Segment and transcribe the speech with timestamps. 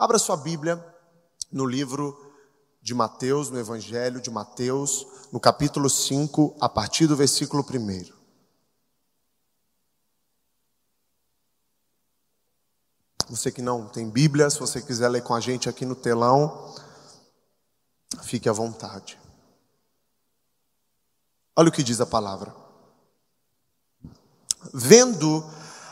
[0.00, 0.82] Abra sua Bíblia
[1.52, 2.18] no livro
[2.80, 8.18] de Mateus, no Evangelho de Mateus, no capítulo 5, a partir do versículo 1.
[13.28, 16.74] Você que não tem Bíblia, se você quiser ler com a gente aqui no telão,
[18.22, 19.20] fique à vontade.
[21.54, 22.54] Olha o que diz a palavra.
[24.72, 25.44] Vendo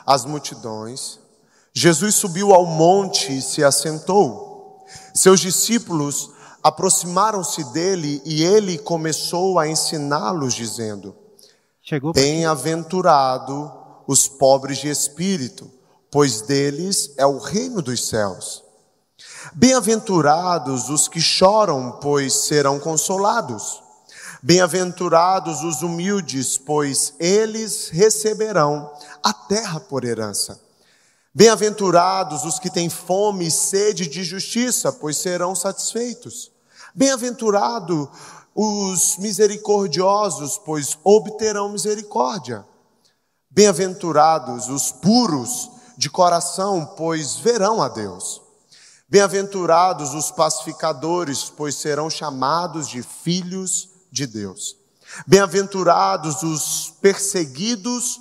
[0.06, 1.20] as multidões,
[1.78, 4.84] Jesus subiu ao monte e se assentou.
[5.14, 6.28] Seus discípulos
[6.60, 11.14] aproximaram-se dele e ele começou a ensiná-los, dizendo:
[12.12, 13.72] Bem-aventurado
[14.08, 15.70] os pobres de espírito,
[16.10, 18.64] pois deles é o reino dos céus.
[19.54, 23.80] Bem-aventurados os que choram, pois serão consolados.
[24.42, 30.66] Bem-aventurados os humildes, pois eles receberão a terra por herança.
[31.38, 36.50] Bem-aventurados os que têm fome e sede de justiça, pois serão satisfeitos.
[36.92, 38.10] Bem-aventurado
[38.52, 42.66] os misericordiosos, pois obterão misericórdia.
[43.48, 48.42] Bem-aventurados os puros de coração, pois verão a Deus.
[49.08, 54.76] Bem-aventurados os pacificadores, pois serão chamados de filhos de Deus.
[55.24, 58.20] Bem-aventurados os perseguidos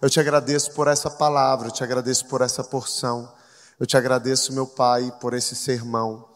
[0.00, 3.30] eu te agradeço por essa palavra, eu te agradeço por essa porção,
[3.78, 6.28] eu te agradeço, meu Pai, por esse sermão.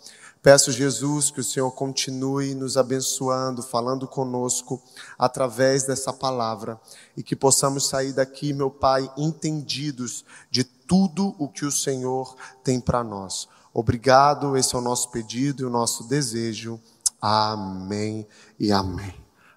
[0.43, 4.83] Peço, Jesus, que o Senhor continue nos abençoando, falando conosco
[5.19, 6.79] através dessa palavra
[7.17, 12.79] e que possamos sair daqui, meu Pai, entendidos de tudo o que o Senhor tem
[12.79, 13.49] para nós.
[13.73, 16.79] Obrigado, esse é o nosso pedido e o nosso desejo.
[17.19, 18.27] Amém
[18.61, 19.15] e amém.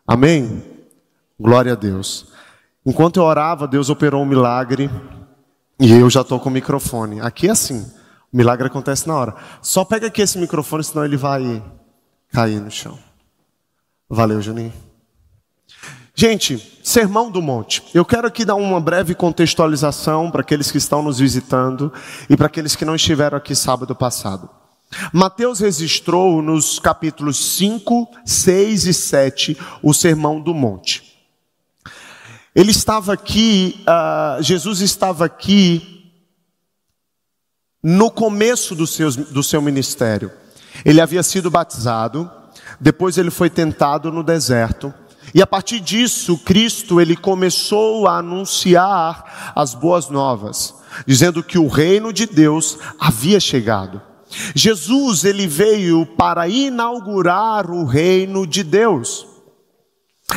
[0.07, 0.87] Amém?
[1.37, 2.36] Glória a Deus.
[2.87, 4.89] Enquanto eu orava, Deus operou um milagre
[5.77, 7.19] e eu já estou com o microfone.
[7.19, 7.81] Aqui é assim,
[8.31, 9.35] o milagre acontece na hora.
[9.61, 11.61] Só pega aqui esse microfone, senão ele vai
[12.31, 12.97] cair no chão.
[14.09, 14.71] Valeu, Juninho.
[16.15, 17.83] Gente, Sermão do Monte.
[17.93, 21.91] Eu quero aqui dar uma breve contextualização para aqueles que estão nos visitando
[22.29, 24.49] e para aqueles que não estiveram aqui sábado passado.
[25.11, 31.06] Mateus registrou nos capítulos 5, 6 e 7 o Sermão do Monte.
[32.57, 36.12] Ele estava aqui, uh, Jesus estava aqui
[37.84, 40.31] no começo do seu, do seu ministério.
[40.84, 42.28] Ele havia sido batizado,
[42.79, 44.91] depois ele foi tentado no deserto.
[45.35, 50.74] E a partir disso, Cristo ele começou a anunciar as boas novas,
[51.06, 54.01] dizendo que o reino de Deus havia chegado.
[54.56, 59.36] Jesus ele veio para inaugurar o reino de Deus.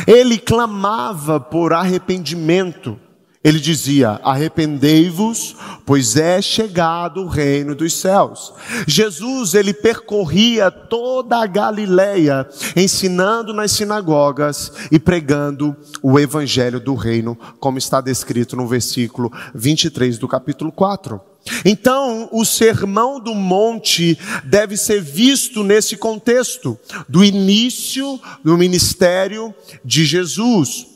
[0.07, 2.99] Ele clamava por arrependimento.
[3.43, 5.57] Ele dizia: Arrependei-vos,
[5.87, 8.53] pois é chegado o reino dos céus.
[8.87, 12.47] Jesus, ele percorria toda a Galileia,
[12.77, 20.19] ensinando nas sinagogas e pregando o evangelho do reino, como está descrito no versículo 23
[20.19, 21.30] do capítulo 4.
[21.65, 26.79] Então, o sermão do monte deve ser visto nesse contexto
[27.09, 30.87] do início do ministério de Jesus.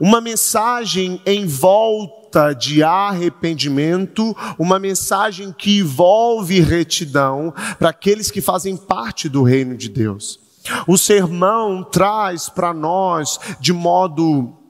[0.00, 8.76] Uma mensagem em volta de arrependimento, uma mensagem que envolve retidão para aqueles que fazem
[8.76, 10.40] parte do reino de Deus.
[10.86, 14.61] O sermão traz para nós de modo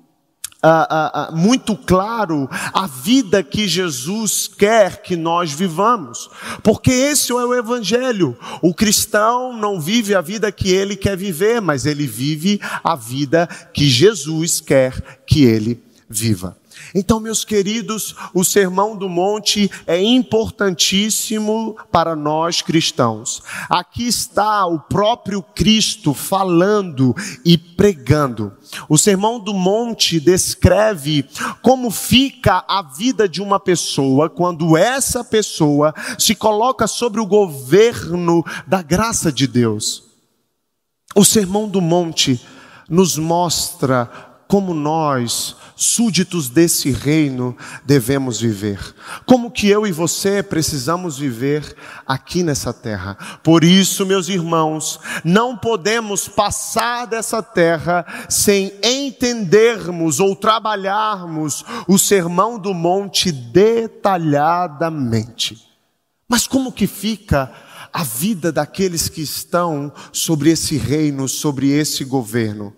[0.62, 6.30] ah, ah, muito claro a vida que Jesus quer que nós vivamos,
[6.62, 8.36] porque esse é o Evangelho.
[8.60, 13.48] O cristão não vive a vida que ele quer viver, mas ele vive a vida
[13.72, 16.56] que Jesus quer que ele viva.
[16.94, 23.42] Então, meus queridos, o Sermão do Monte é importantíssimo para nós cristãos.
[23.68, 27.14] Aqui está o próprio Cristo falando
[27.44, 28.52] e pregando.
[28.88, 31.24] O Sermão do Monte descreve
[31.60, 38.44] como fica a vida de uma pessoa quando essa pessoa se coloca sobre o governo
[38.66, 40.04] da graça de Deus.
[41.14, 42.40] O Sermão do Monte
[42.88, 44.10] nos mostra
[44.48, 48.78] como nós súditos desse reino, devemos viver.
[49.26, 51.76] Como que eu e você precisamos viver
[52.06, 53.18] aqui nessa terra.
[53.42, 62.58] Por isso, meus irmãos, não podemos passar dessa terra sem entendermos ou trabalharmos o sermão
[62.58, 65.70] do monte detalhadamente.
[66.28, 67.52] Mas como que fica
[67.92, 72.74] a vida daqueles que estão sobre esse reino, sobre esse governo?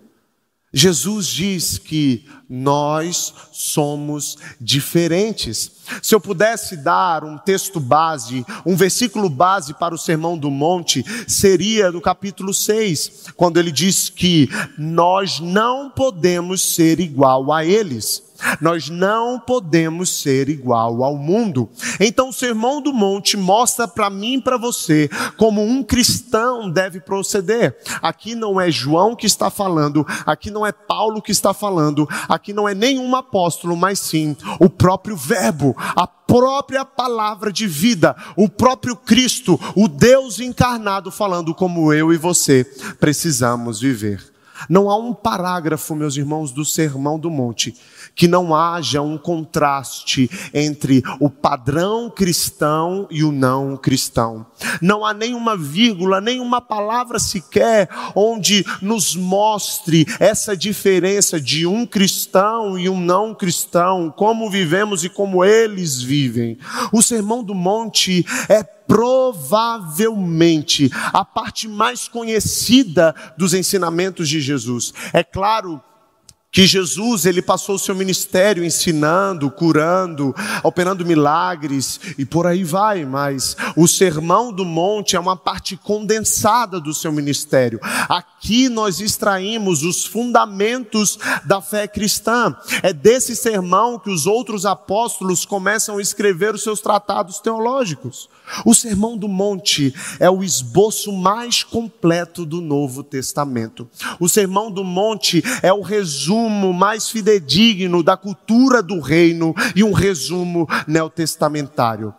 [0.77, 5.71] Jesus diz que nós somos diferentes.
[6.01, 11.01] Se eu pudesse dar um texto base, um versículo base para o Sermão do Monte,
[11.29, 18.24] seria no capítulo 6, quando ele diz que nós não podemos ser igual a eles.
[18.59, 21.69] Nós não podemos ser igual ao mundo.
[21.99, 26.99] Então o Sermão do Monte mostra para mim e para você como um cristão deve
[26.99, 27.77] proceder.
[28.01, 32.53] Aqui não é João que está falando, aqui não é Paulo que está falando, aqui
[32.53, 38.49] não é nenhum apóstolo, mas sim o próprio Verbo, a própria palavra de vida, o
[38.49, 42.63] próprio Cristo, o Deus encarnado falando como eu e você
[42.99, 44.35] precisamos viver.
[44.69, 47.75] Não há um parágrafo, meus irmãos, do Sermão do Monte
[48.15, 54.45] que não haja um contraste entre o padrão cristão e o não cristão.
[54.81, 62.79] Não há nenhuma vírgula, nenhuma palavra sequer onde nos mostre essa diferença de um cristão
[62.79, 66.57] e um não cristão, como vivemos e como eles vivem.
[66.91, 74.93] O Sermão do Monte é provavelmente a parte mais conhecida dos ensinamentos de Jesus.
[75.11, 75.81] É claro
[76.63, 83.57] Jesus ele passou o seu ministério ensinando, curando, operando milagres e por aí vai, mas
[83.75, 87.79] o sermão do monte é uma parte condensada do seu ministério.
[88.07, 92.55] Aqui nós extraímos os fundamentos da fé cristã.
[92.83, 98.29] É desse sermão que os outros apóstolos começam a escrever os seus tratados teológicos.
[98.65, 103.89] O Sermão do Monte é o esboço mais completo do Novo Testamento.
[104.19, 109.91] O Sermão do Monte é o resumo mais fidedigno da cultura do reino e um
[109.91, 112.13] resumo neotestamentário.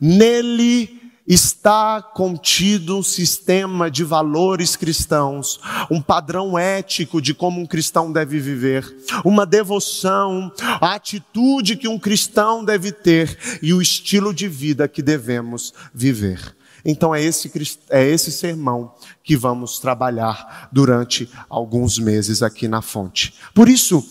[0.00, 0.98] Nele
[1.28, 5.60] está contido um sistema de valores cristãos,
[5.90, 8.84] um padrão ético de como um cristão deve viver,
[9.24, 15.02] uma devoção, a atitude que um cristão deve ter e o estilo de vida que
[15.02, 16.56] devemos viver.
[16.84, 17.50] Então é esse,
[17.90, 23.34] é esse sermão que vamos trabalhar durante alguns meses aqui na fonte.
[23.52, 24.02] Por isso,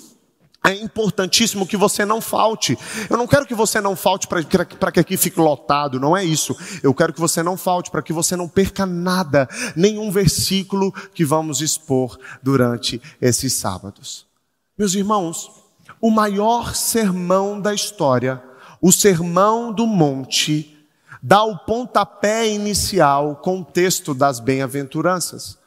[0.67, 2.77] é importantíssimo que você não falte.
[3.09, 6.55] Eu não quero que você não falte para que aqui fique lotado, não é isso.
[6.83, 11.23] Eu quero que você não falte para que você não perca nada, nenhum versículo que
[11.23, 14.25] vamos expor durante esses sábados.
[14.77, 15.49] Meus irmãos,
[16.01, 18.43] o maior sermão da história,
[18.81, 20.77] o Sermão do Monte,
[21.23, 25.57] dá o pontapé inicial com o texto das bem-aventuranças.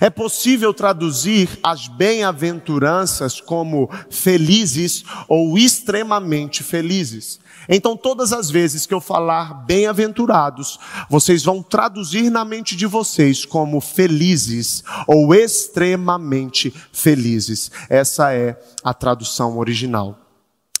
[0.00, 7.40] É possível traduzir as bem-aventuranças como felizes ou extremamente felizes.
[7.68, 10.78] Então, todas as vezes que eu falar bem-aventurados,
[11.08, 17.70] vocês vão traduzir na mente de vocês como felizes ou extremamente felizes.
[17.88, 20.23] Essa é a tradução original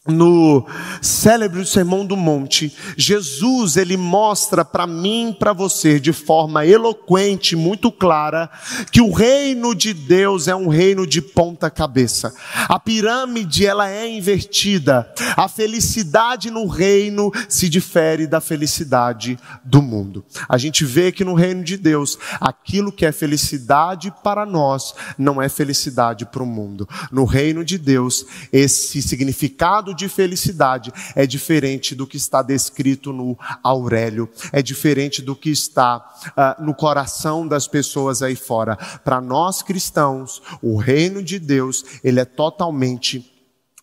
[0.06, 0.66] no
[1.00, 7.90] célebre Sermão do Monte, Jesus ele mostra para mim, para você, de forma eloquente, muito
[7.90, 8.50] clara,
[8.92, 12.34] que o reino de Deus é um reino de ponta cabeça.
[12.68, 15.10] A pirâmide ela é invertida.
[15.36, 20.22] A felicidade no reino se difere da felicidade do mundo.
[20.46, 25.40] A gente vê que no reino de Deus, aquilo que é felicidade para nós não
[25.40, 26.86] é felicidade para o mundo.
[27.10, 33.38] No reino de Deus, esse significado de felicidade é diferente do que está descrito no
[33.62, 38.76] Aurélio, é diferente do que está uh, no coração das pessoas aí fora.
[39.04, 43.30] Para nós cristãos, o reino de Deus, ele é totalmente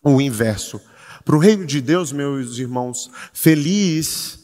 [0.02, 0.80] o inverso.
[1.24, 4.34] Para o reino de Deus, meus irmãos, feliz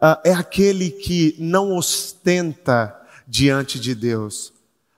[0.00, 2.94] uh, é aquele que não ostenta
[3.26, 4.52] diante de Deus,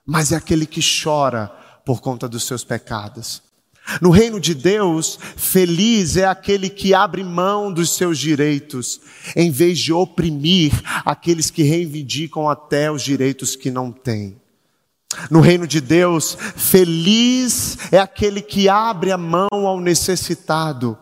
[0.05, 1.49] mas é aquele que chora
[1.85, 3.48] por conta dos seus pecados.
[4.01, 9.01] No reino de Deus, feliz é aquele que abre mão dos seus direitos,
[9.35, 10.73] em vez de oprimir
[11.05, 14.37] aqueles que reivindicam até os direitos que não têm.
[15.31, 20.99] No reino de Deus, feliz é aquele que abre a mão ao necessitado,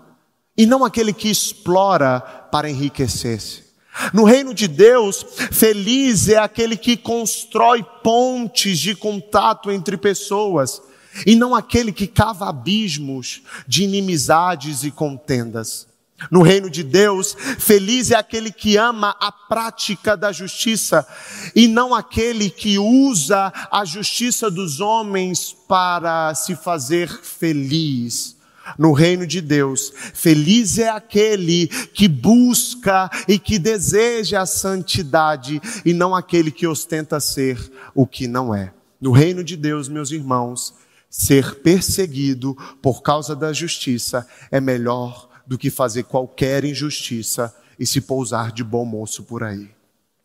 [0.57, 3.67] e não aquele que explora para enriquecer-se.
[4.13, 10.81] No reino de Deus, feliz é aquele que constrói pontes de contato entre pessoas
[11.25, 15.87] e não aquele que cava abismos de inimizades e contendas.
[16.31, 21.07] No reino de Deus, feliz é aquele que ama a prática da justiça
[21.55, 28.35] e não aquele que usa a justiça dos homens para se fazer feliz.
[28.79, 35.93] No reino de Deus, feliz é aquele que busca e que deseja a santidade e
[35.93, 38.73] não aquele que ostenta ser o que não é.
[39.01, 40.75] No reino de Deus, meus irmãos,
[41.11, 48.01] ser perseguido por causa da justiça é melhor do que fazer qualquer injustiça e se
[48.01, 49.71] pousar de bom moço por aí.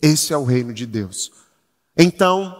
[0.01, 1.31] Esse é o reino de Deus.
[1.95, 2.55] Então,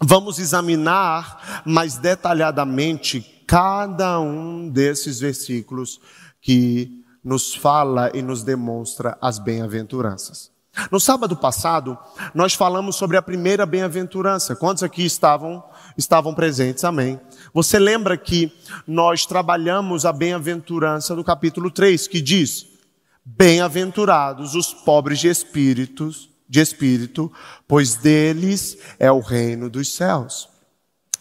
[0.00, 6.00] vamos examinar mais detalhadamente cada um desses versículos
[6.40, 10.50] que nos fala e nos demonstra as bem-aventuranças.
[10.92, 11.98] No sábado passado,
[12.32, 14.54] nós falamos sobre a primeira bem-aventurança.
[14.54, 15.64] Quantos aqui estavam
[15.96, 16.84] estavam presentes?
[16.84, 17.18] Amém.
[17.52, 18.52] Você lembra que
[18.86, 22.66] nós trabalhamos a bem-aventurança do capítulo 3, que diz:
[23.24, 27.32] Bem-aventurados os pobres de espíritos, de espírito,
[27.66, 30.48] pois deles é o reino dos céus.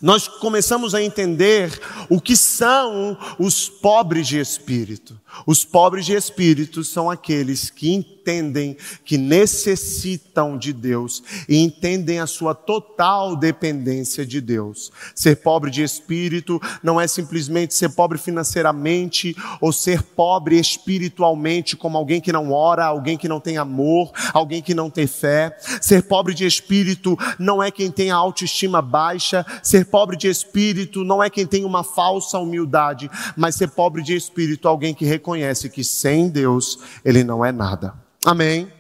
[0.02, 5.20] Nós começamos a entender o que são os pobres de espírito.
[5.46, 8.76] Os pobres de espírito são aqueles que entendem
[9.06, 14.92] que necessitam de Deus e entendem a sua total dependência de Deus.
[15.16, 21.98] Ser pobre de espírito não é simplesmente ser pobre financeiramente ou ser pobre espiritualmente, como
[21.98, 25.56] alguém que não ora, alguém que não tem amor, alguém que não tem fé.
[25.82, 29.46] Ser pobre de espírito não é quem tem a autoestima baixa.
[29.64, 34.16] Ser pobre de espírito não é quem tem uma falsa humildade, mas ser pobre de
[34.16, 37.94] espírito é alguém que reconhece que sem Deus ele não é nada.
[38.26, 38.72] Amém?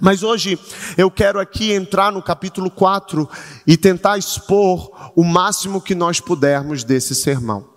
[0.00, 0.58] Mas hoje
[0.98, 3.28] eu quero aqui entrar no capítulo 4
[3.64, 7.68] e tentar expor o máximo que nós pudermos desse sermão.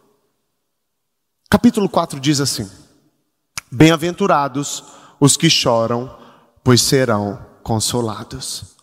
[1.47, 2.67] Capítulo 4 diz assim:
[3.71, 4.83] Bem-aventurados
[5.19, 6.17] os que choram,
[6.63, 8.75] pois serão consolados.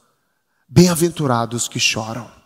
[0.69, 2.42] Bem-aventurados que choram.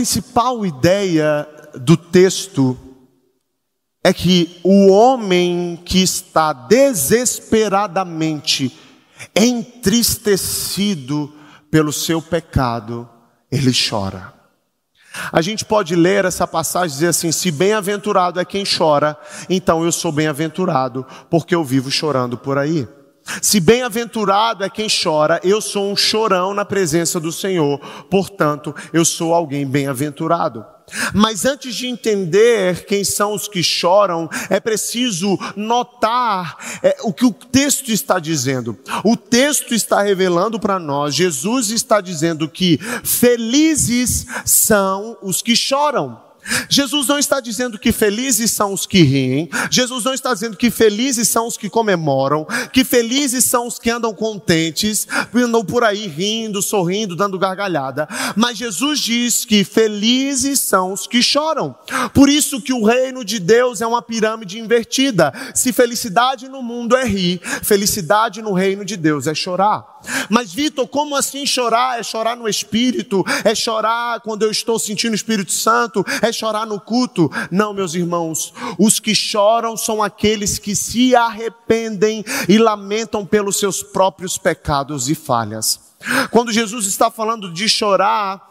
[0.00, 2.74] Principal ideia do texto
[4.02, 8.74] é que o homem que está desesperadamente
[9.36, 11.30] entristecido
[11.70, 13.06] pelo seu pecado,
[13.52, 14.32] ele chora.
[15.30, 19.18] A gente pode ler essa passagem e dizer assim: se bem-aventurado é quem chora,
[19.50, 22.88] então eu sou bem-aventurado, porque eu vivo chorando por aí.
[23.40, 27.78] Se bem-aventurado é quem chora, eu sou um chorão na presença do Senhor,
[28.10, 30.64] portanto, eu sou alguém bem-aventurado.
[31.14, 37.24] Mas antes de entender quem são os que choram, é preciso notar é, o que
[37.24, 38.76] o texto está dizendo.
[39.04, 46.29] O texto está revelando para nós, Jesus está dizendo que felizes são os que choram.
[46.68, 50.70] Jesus não está dizendo que felizes são os que riem, Jesus não está dizendo que
[50.70, 56.06] felizes são os que comemoram, que felizes são os que andam contentes, andam por aí
[56.06, 61.74] rindo, sorrindo, dando gargalhada, mas Jesus diz que felizes são os que choram.
[62.12, 65.32] Por isso que o reino de Deus é uma pirâmide invertida.
[65.54, 69.84] Se felicidade no mundo é rir, felicidade no reino de Deus é chorar.
[70.28, 71.98] Mas Vitor, como assim chorar?
[71.98, 76.66] É chorar no espírito, é chorar quando eu estou sentindo o Espírito Santo, é chorar
[76.66, 77.30] no culto.
[77.50, 83.82] Não, meus irmãos, os que choram são aqueles que se arrependem e lamentam pelos seus
[83.82, 85.80] próprios pecados e falhas.
[86.30, 88.49] Quando Jesus está falando de chorar,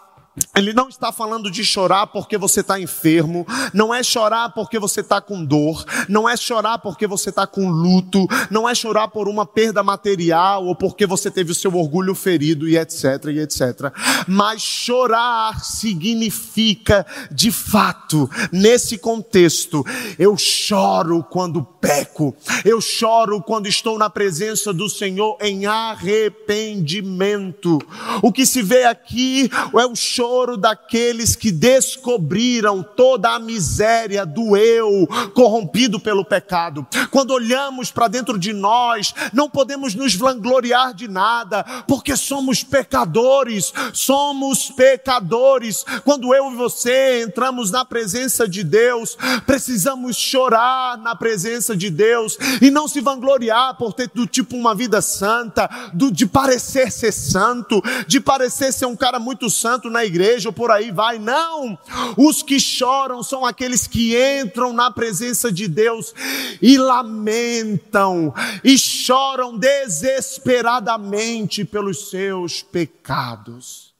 [0.56, 5.02] ele não está falando de chorar porque você está enfermo, não é chorar porque você
[5.02, 9.30] está com dor, não é chorar porque você está com luto, não é chorar por
[9.30, 13.94] uma perda material ou porque você teve o seu orgulho ferido e etc, e etc.
[14.28, 19.86] Mas chorar significa, de fato, nesse contexto,
[20.18, 27.80] eu choro quando peco, eu choro quando estou na presença do Senhor em arrependimento.
[28.22, 34.28] O que se vê aqui é o choro choro daqueles que descobriram toda a miséria
[34.28, 36.86] do eu corrompido pelo pecado.
[37.10, 43.74] Quando olhamos para dentro de nós, não podemos nos vangloriar de nada, porque somos pecadores,
[43.92, 45.84] somos pecadores.
[46.06, 49.18] Quando eu e você entramos na presença de Deus,
[49.48, 54.76] precisamos chorar na presença de Deus e não se vangloriar por ter do tipo uma
[54.76, 60.06] vida santa, do, de parecer ser santo, de parecer ser um cara muito santo na
[60.06, 61.18] igreja igreja ou por aí vai.
[61.18, 61.80] Não!
[62.18, 66.14] Os que choram são aqueles que entram na presença de Deus
[66.62, 68.32] e lamentam
[68.64, 73.96] e choram desesperadamente pelos seus pecados.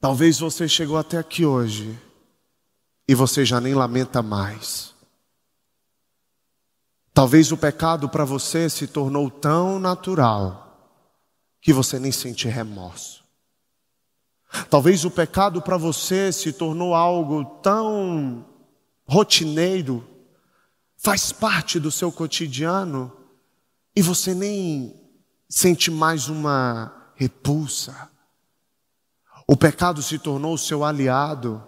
[0.00, 1.96] Talvez você chegou até aqui hoje
[3.06, 4.94] e você já nem lamenta mais.
[7.12, 10.62] Talvez o pecado para você se tornou tão natural
[11.60, 13.23] que você nem sente remorso.
[14.70, 18.44] Talvez o pecado para você se tornou algo tão
[19.06, 20.04] rotineiro,
[20.96, 23.12] faz parte do seu cotidiano
[23.94, 24.94] e você nem
[25.48, 28.10] sente mais uma repulsa.
[29.46, 31.62] O pecado se tornou seu aliado.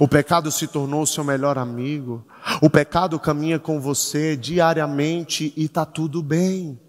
[0.00, 2.26] O pecado se tornou seu melhor amigo.
[2.60, 6.80] O pecado caminha com você diariamente e está tudo bem.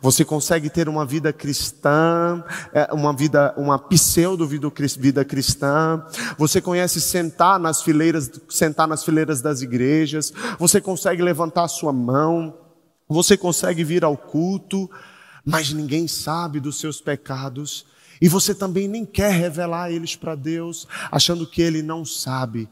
[0.00, 6.04] Você consegue ter uma vida cristã, é, uma vida, uma pseudo vida cristã.
[6.38, 10.32] Você conhece sentar nas fileiras, sentar nas fileiras das igrejas.
[10.58, 12.54] Você consegue levantar sua mão.
[13.08, 14.90] Você consegue vir ao culto,
[15.44, 17.86] mas ninguém sabe dos seus pecados.
[18.20, 22.68] E você também nem quer revelar eles para Deus, achando que Ele não sabe.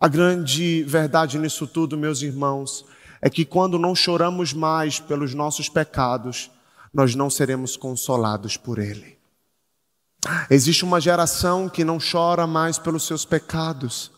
[0.00, 2.84] A grande verdade nisso tudo, meus irmãos,
[3.24, 6.50] é que quando não choramos mais pelos nossos pecados,
[6.92, 9.16] nós não seremos consolados por Ele.
[10.50, 14.10] Existe uma geração que não chora mais pelos seus pecados,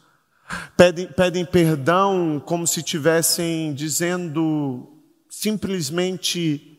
[0.77, 4.89] pedem, pedem perdão como se estivessem dizendo
[5.31, 6.77] simplesmente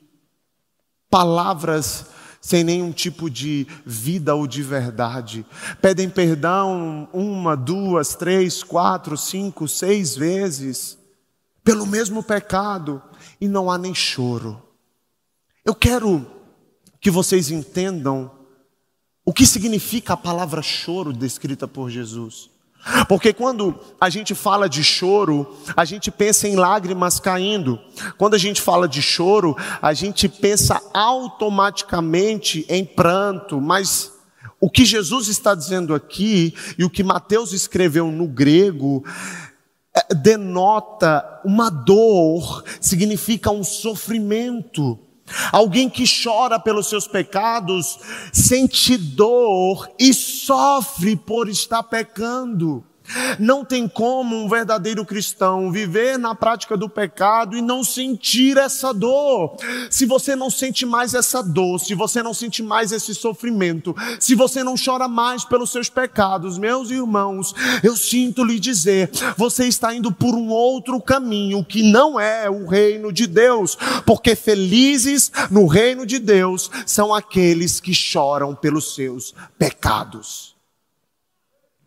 [1.09, 2.07] palavras
[2.41, 5.45] sem nenhum tipo de vida ou de verdade.
[5.81, 10.97] Pedem perdão uma, duas, três, quatro, cinco, seis vezes
[11.67, 13.01] pelo mesmo pecado
[13.41, 14.63] e não há nem choro.
[15.65, 16.25] Eu quero
[17.01, 18.31] que vocês entendam
[19.25, 22.49] o que significa a palavra choro descrita por Jesus.
[23.09, 27.77] Porque quando a gente fala de choro, a gente pensa em lágrimas caindo.
[28.17, 34.13] Quando a gente fala de choro, a gente pensa automaticamente em pranto, mas
[34.57, 39.03] o que Jesus está dizendo aqui e o que Mateus escreveu no grego
[40.15, 44.99] denota uma dor, significa um sofrimento.
[45.51, 47.99] Alguém que chora pelos seus pecados,
[48.31, 52.83] sente dor e sofre por estar pecando.
[53.39, 58.93] Não tem como um verdadeiro cristão viver na prática do pecado e não sentir essa
[58.93, 59.55] dor.
[59.89, 64.35] Se você não sente mais essa dor, se você não sente mais esse sofrimento, se
[64.35, 69.93] você não chora mais pelos seus pecados, meus irmãos, eu sinto lhe dizer, você está
[69.93, 75.67] indo por um outro caminho que não é o reino de Deus, porque felizes no
[75.67, 80.56] reino de Deus são aqueles que choram pelos seus pecados.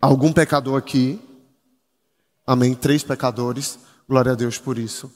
[0.00, 1.20] Algum pecador aqui?
[2.46, 2.74] Amém.
[2.74, 3.78] Três pecadores.
[4.08, 5.12] Glória a Deus por isso.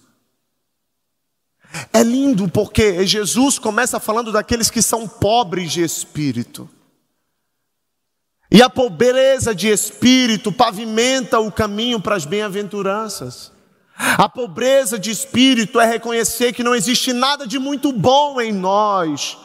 [1.92, 6.68] É lindo porque Jesus começa falando daqueles que são pobres de espírito.
[8.50, 13.50] E a pobreza de espírito pavimenta o caminho para as bem-aventuranças.
[13.96, 19.38] A pobreza de espírito é reconhecer que não existe nada de muito bom em nós,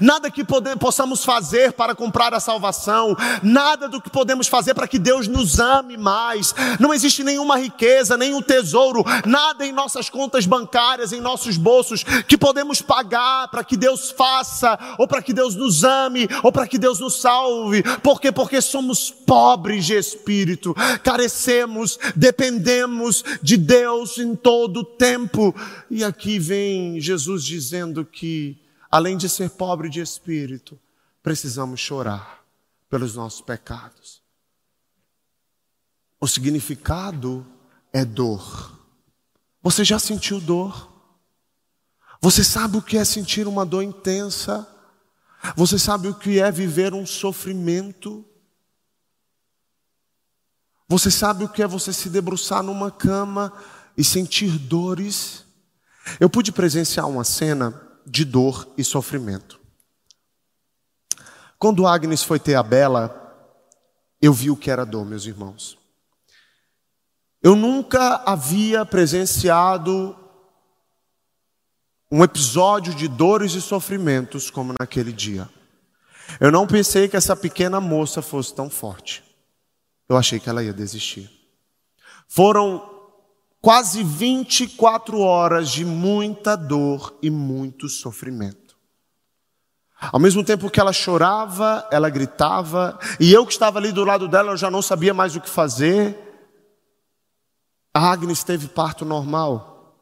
[0.00, 0.44] Nada que
[0.78, 5.58] possamos fazer para comprar a salvação, nada do que podemos fazer para que Deus nos
[5.58, 6.54] ame mais.
[6.78, 12.36] Não existe nenhuma riqueza, nenhum tesouro, nada em nossas contas bancárias, em nossos bolsos, que
[12.36, 16.78] podemos pagar para que Deus faça, ou para que Deus nos ame, ou para que
[16.78, 17.82] Deus nos salve.
[18.02, 18.30] Por quê?
[18.32, 25.54] Porque somos pobres de espírito, carecemos, dependemos de Deus em todo o tempo.
[25.90, 28.56] E aqui vem Jesus dizendo que
[28.94, 30.78] além de ser pobre de espírito,
[31.20, 32.44] precisamos chorar
[32.88, 34.22] pelos nossos pecados.
[36.20, 37.44] O significado
[37.92, 38.78] é dor.
[39.60, 40.92] Você já sentiu dor?
[42.20, 44.64] Você sabe o que é sentir uma dor intensa?
[45.56, 48.24] Você sabe o que é viver um sofrimento?
[50.88, 53.52] Você sabe o que é você se debruçar numa cama
[53.96, 55.44] e sentir dores?
[56.20, 59.60] Eu pude presenciar uma cena de dor e sofrimento.
[61.58, 63.20] Quando Agnes foi ter a Bela,
[64.20, 65.78] eu vi o que era dor, meus irmãos.
[67.42, 70.16] Eu nunca havia presenciado
[72.10, 75.48] um episódio de dores e sofrimentos como naquele dia.
[76.40, 79.22] Eu não pensei que essa pequena moça fosse tão forte.
[80.08, 81.30] Eu achei que ela ia desistir.
[82.28, 82.93] Foram
[83.64, 88.76] quase 24 horas de muita dor e muito sofrimento.
[89.98, 94.28] Ao mesmo tempo que ela chorava, ela gritava, e eu que estava ali do lado
[94.28, 96.14] dela, eu já não sabia mais o que fazer.
[97.94, 99.96] A Agnes teve parto normal.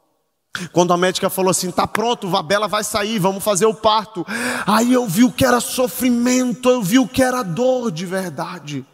[0.73, 4.25] Quando a médica falou assim: tá pronto, a Bela vai sair, vamos fazer o parto.
[4.67, 8.85] Aí eu vi o que era sofrimento, eu vi o que era dor de verdade.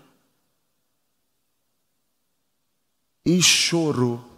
[3.26, 4.29] E chorou.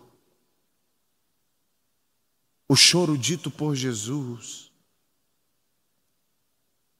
[2.71, 4.71] O choro dito por Jesus,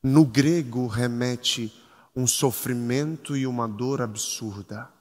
[0.04, 1.74] no grego remete
[2.14, 4.92] um sofrimento e uma dor absurda.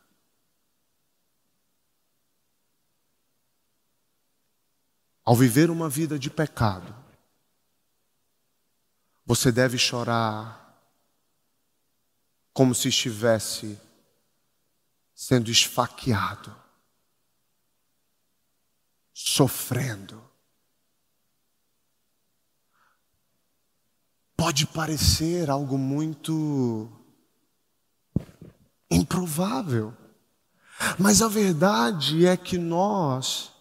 [5.24, 6.94] Ao viver uma vida de pecado,
[9.26, 10.80] você deve chorar
[12.52, 13.76] como se estivesse
[15.16, 16.54] sendo esfaqueado,
[19.12, 20.29] sofrendo.
[24.40, 26.90] Pode parecer algo muito
[28.90, 29.94] improvável,
[30.98, 33.52] mas a verdade é que nós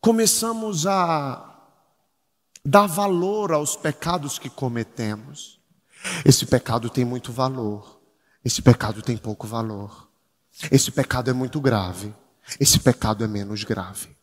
[0.00, 1.64] começamos a
[2.64, 5.60] dar valor aos pecados que cometemos.
[6.24, 8.00] Esse pecado tem muito valor,
[8.44, 10.10] esse pecado tem pouco valor.
[10.72, 12.12] Esse pecado é muito grave,
[12.58, 14.17] esse pecado é menos grave.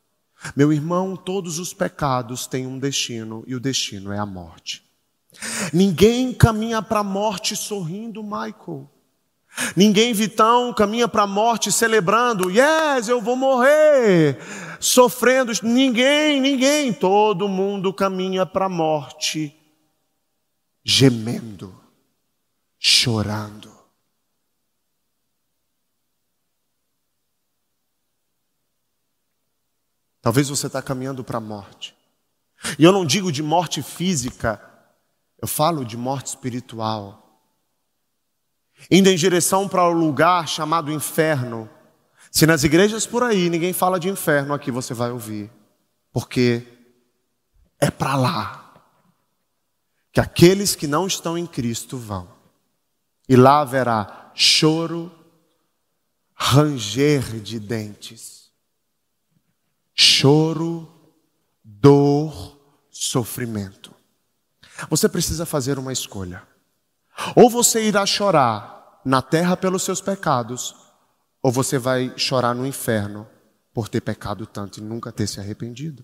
[0.56, 4.84] Meu irmão, todos os pecados têm um destino e o destino é a morte.
[5.74, 8.90] Ninguém caminha para a morte sorrindo, Michael.
[9.76, 14.38] Ninguém, Vitão, caminha para a morte celebrando, yes, eu vou morrer,
[14.80, 15.52] sofrendo.
[15.64, 16.92] Ninguém, ninguém.
[16.92, 19.56] Todo mundo caminha para a morte
[20.84, 21.74] gemendo,
[22.78, 23.75] chorando.
[30.26, 31.96] Talvez você está caminhando para a morte.
[32.80, 34.60] E eu não digo de morte física,
[35.40, 37.22] eu falo de morte espiritual
[38.90, 41.70] indo em direção para o um lugar chamado inferno.
[42.32, 45.52] Se nas igrejas por aí ninguém fala de inferno, aqui você vai ouvir,
[46.12, 46.66] porque
[47.80, 48.74] é para lá
[50.12, 52.28] que aqueles que não estão em Cristo vão.
[53.30, 55.12] E lá haverá choro,
[56.34, 58.45] ranger de dentes,
[59.96, 60.92] choro,
[61.64, 63.96] dor, sofrimento.
[64.90, 66.44] Você precisa fazer uma escolha.
[67.36, 70.76] Ou você irá chorar na terra pelos seus pecados,
[71.42, 73.26] ou você vai chorar no inferno
[73.74, 76.04] por ter pecado tanto e nunca ter se arrependido.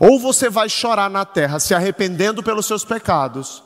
[0.00, 3.62] Ou você vai chorar na terra se arrependendo pelos seus pecados,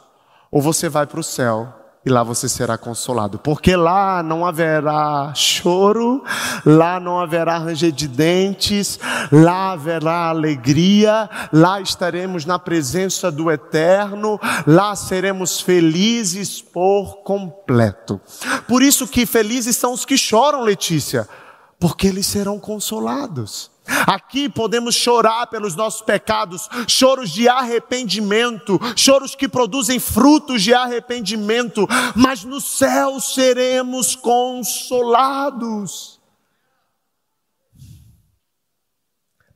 [0.51, 1.78] ou você vai para o céu
[2.09, 6.25] e lá você será consolado, porque lá não haverá choro,
[6.65, 8.99] lá não haverá ranger de dentes,
[9.31, 18.19] lá haverá alegria, lá estaremos na presença do Eterno, lá seremos felizes por completo.
[18.67, 21.29] Por isso que felizes são os que choram, Letícia,
[21.79, 23.71] porque eles serão consolados.
[24.07, 31.89] Aqui podemos chorar pelos nossos pecados, choros de arrependimento, choros que produzem frutos de arrependimento,
[32.15, 36.21] mas no céu seremos consolados.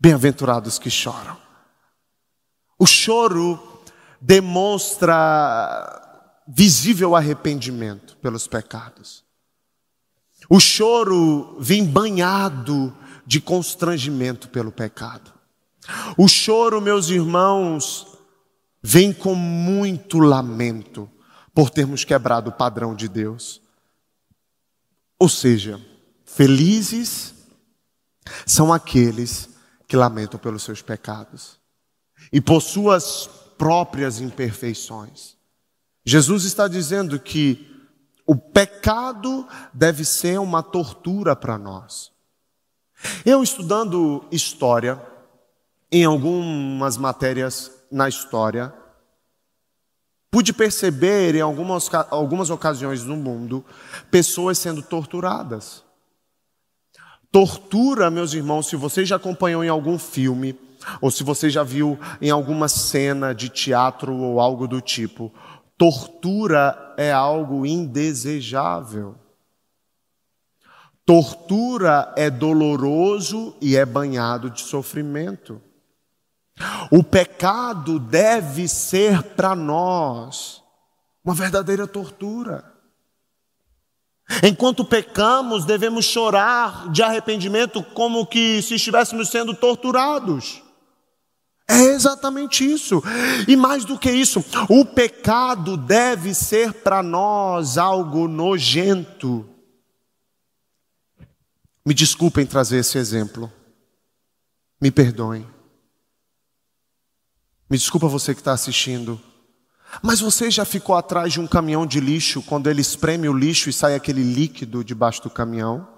[0.00, 1.36] Bem-aventurados que choram.
[2.78, 3.82] O choro
[4.20, 6.00] demonstra
[6.48, 9.21] visível arrependimento pelos pecados.
[10.54, 12.94] O choro vem banhado
[13.26, 15.32] de constrangimento pelo pecado.
[16.14, 18.18] O choro, meus irmãos,
[18.82, 21.10] vem com muito lamento
[21.54, 23.62] por termos quebrado o padrão de Deus.
[25.18, 25.80] Ou seja,
[26.26, 27.32] felizes
[28.44, 29.48] são aqueles
[29.88, 31.58] que lamentam pelos seus pecados
[32.30, 35.34] e por suas próprias imperfeições.
[36.04, 37.71] Jesus está dizendo que
[38.26, 42.12] o pecado deve ser uma tortura para nós.
[43.24, 45.00] Eu estudando história,
[45.90, 48.72] em algumas matérias na história,
[50.30, 53.64] pude perceber em algumas, algumas ocasiões no mundo
[54.10, 55.84] pessoas sendo torturadas.
[57.30, 60.58] Tortura, meus irmãos, se você já acompanhou em algum filme,
[61.00, 65.32] ou se você já viu em alguma cena de teatro ou algo do tipo,
[65.76, 69.16] tortura é algo indesejável.
[71.04, 75.60] Tortura é doloroso e é banhado de sofrimento.
[76.90, 80.62] O pecado deve ser para nós
[81.24, 82.72] uma verdadeira tortura.
[84.42, 90.62] Enquanto pecamos, devemos chorar de arrependimento como que se estivéssemos sendo torturados.
[91.68, 93.02] É exatamente isso.
[93.48, 99.48] E mais do que isso, o pecado deve ser para nós algo nojento.
[101.84, 103.52] Me desculpem trazer esse exemplo.
[104.80, 105.46] Me perdoem.
[107.68, 109.20] Me desculpa você que está assistindo.
[110.02, 113.68] Mas você já ficou atrás de um caminhão de lixo quando ele espreme o lixo
[113.68, 115.88] e sai aquele líquido debaixo do caminhão?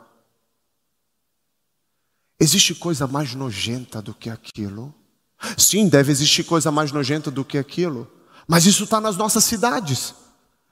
[2.40, 4.94] Existe coisa mais nojenta do que aquilo?
[5.56, 8.10] Sim, deve existir coisa mais nojenta do que aquilo,
[8.46, 10.14] mas isso está nas nossas cidades.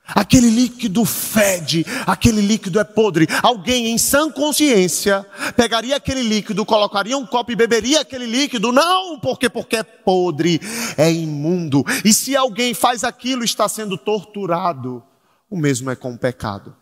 [0.05, 3.29] Aquele líquido fede, aquele líquido é podre.
[3.43, 5.25] Alguém em sã consciência
[5.57, 8.73] pegaria aquele líquido, colocaria um copo e beberia aquele líquido?
[8.73, 10.61] Não, porque porque é podre,
[10.97, 11.85] é imundo.
[12.05, 15.03] E se alguém faz aquilo, está sendo torturado.
[15.49, 16.75] O mesmo é com o pecado.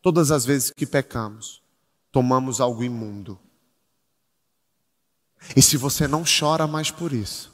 [0.00, 1.62] Todas as vezes que pecamos,
[2.10, 3.38] tomamos algo imundo.
[5.56, 7.52] E se você não chora mais por isso,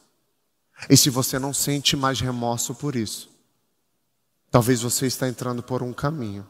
[0.88, 3.28] e se você não sente mais remorso por isso,
[4.50, 6.46] Talvez você está entrando por um caminho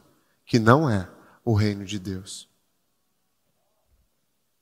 [0.46, 1.08] que não é
[1.44, 2.48] o reino de Deus.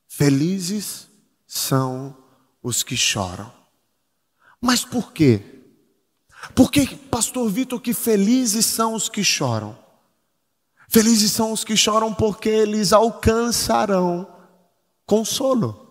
[0.07, 1.07] Felizes
[1.45, 2.17] são
[2.63, 3.53] os que choram.
[4.59, 5.43] Mas por quê?
[6.55, 9.77] Por que, pastor Vitor, que felizes são os que choram?
[10.89, 14.27] Felizes são os que choram porque eles alcançarão
[15.05, 15.86] consolo.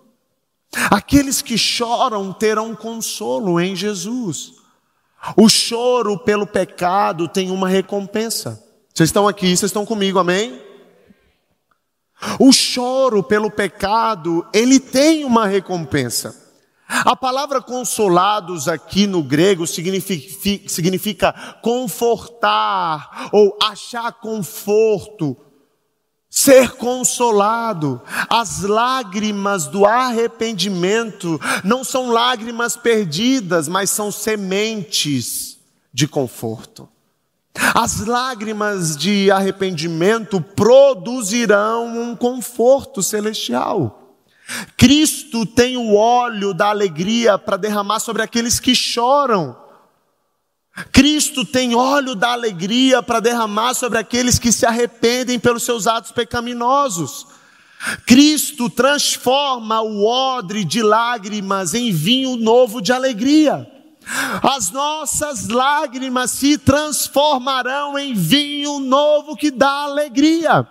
[0.90, 4.52] Aqueles que choram terão consolo em Jesus.
[5.36, 8.62] O choro pelo pecado tem uma recompensa.
[8.94, 10.62] Vocês estão aqui, vocês estão comigo, amém?
[12.38, 16.44] O choro pelo pecado, ele tem uma recompensa.
[16.88, 25.36] A palavra consolados aqui no grego significa, significa confortar ou achar conforto,
[26.36, 27.98] ser consolado.
[28.28, 35.56] As lágrimas do arrependimento não são lágrimas perdidas, mas são sementes
[35.94, 36.86] de conforto.
[37.74, 44.14] As lágrimas de arrependimento produzirão um conforto celestial.
[44.76, 49.56] Cristo tem o óleo da alegria para derramar sobre aqueles que choram.
[50.92, 56.12] Cristo tem óleo da alegria para derramar sobre aqueles que se arrependem pelos seus atos
[56.12, 57.26] pecaminosos.
[58.04, 63.66] Cristo transforma o odre de lágrimas em vinho novo de alegria.
[64.42, 70.66] As nossas lágrimas se transformarão em vinho novo que dá alegria.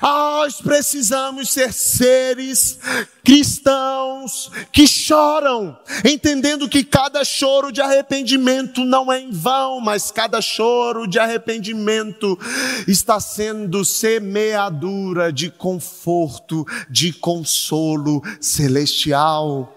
[0.00, 2.78] Nós precisamos ser seres
[3.22, 10.40] cristãos que choram, entendendo que cada choro de arrependimento não é em vão, mas cada
[10.40, 12.38] choro de arrependimento
[12.86, 19.74] está sendo semeadura de conforto, de consolo celestial.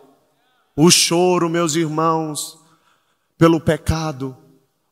[0.73, 2.57] O choro, meus irmãos,
[3.37, 4.37] pelo pecado,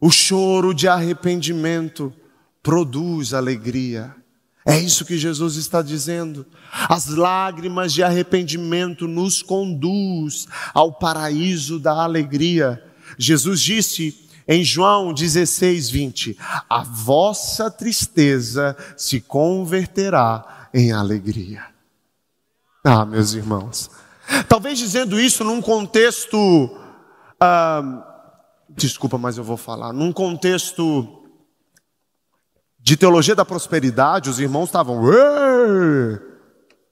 [0.02, 2.14] o choro de arrependimento
[2.62, 4.19] produz alegria.
[4.70, 6.46] É isso que Jesus está dizendo.
[6.88, 12.80] As lágrimas de arrependimento nos conduz ao paraíso da alegria.
[13.18, 16.38] Jesus disse em João 16, 20:
[16.70, 21.64] A vossa tristeza se converterá em alegria.
[22.84, 23.90] Ah, meus irmãos.
[24.48, 26.78] Talvez dizendo isso num contexto.
[27.40, 28.28] Ah,
[28.70, 29.92] desculpa, mas eu vou falar.
[29.94, 31.19] Num contexto
[32.90, 35.00] de teologia da prosperidade, os irmãos estavam,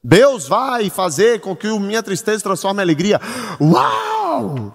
[0.03, 3.19] Deus vai fazer com que minha tristeza transforme em alegria.
[3.60, 4.71] Uau!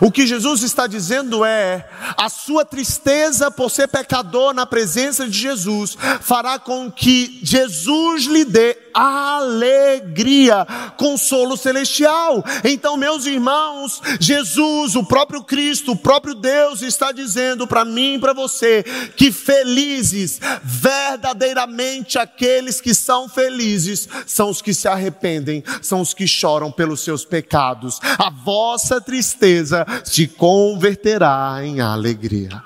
[0.00, 5.38] O que Jesus está dizendo é: a sua tristeza por ser pecador na presença de
[5.38, 10.64] Jesus fará com que Jesus lhe dê alegria,
[10.96, 12.44] consolo celestial.
[12.62, 18.18] Então, meus irmãos, Jesus, o próprio Cristo, o próprio Deus está dizendo para mim e
[18.18, 18.84] para você
[19.16, 26.26] que felizes, verdadeiramente aqueles que são felizes, são os que se arrependem, são os que
[26.26, 27.98] choram pelos seus pecados.
[28.18, 32.62] A vossa tristeza se converterá em alegria.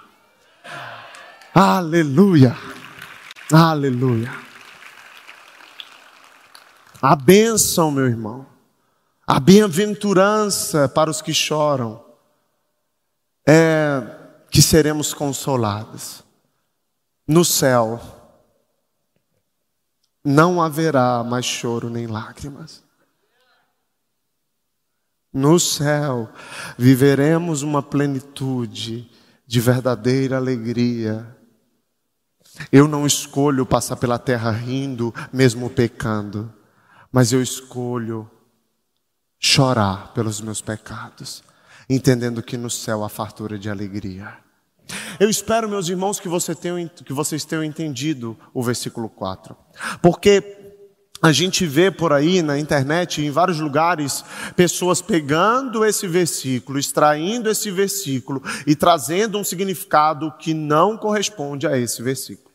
[1.55, 2.57] Aleluia.
[3.51, 4.48] Aleluia.
[7.01, 8.45] A bênção, meu irmão,
[9.25, 12.05] a bem-aventurança para os que choram
[13.47, 14.03] é
[14.51, 16.25] que seremos consolados.
[17.27, 18.01] No céu
[20.25, 22.83] não haverá mais choro nem lágrimas.
[25.33, 26.29] No céu
[26.77, 29.09] viveremos uma plenitude
[29.47, 31.37] de verdadeira alegria.
[32.73, 36.53] Eu não escolho passar pela terra rindo, mesmo pecando,
[37.13, 38.31] mas eu escolho
[39.39, 41.43] chorar pelos meus pecados,
[41.89, 44.37] entendendo que no céu há fartura de alegria.
[45.21, 49.57] Eu espero, meus irmãos, que, você tenham, que vocês tenham entendido o versículo 4,
[50.01, 50.57] porque
[51.21, 57.51] a gente vê por aí na internet, em vários lugares, pessoas pegando esse versículo, extraindo
[57.51, 62.48] esse versículo e trazendo um significado que não corresponde a esse versículo.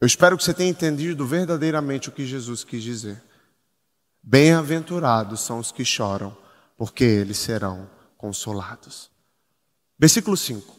[0.00, 3.22] Eu espero que você tenha entendido verdadeiramente o que Jesus quis dizer.
[4.22, 6.36] Bem-aventurados são os que choram,
[6.76, 9.10] porque eles serão consolados.
[9.98, 10.76] Versículo 5.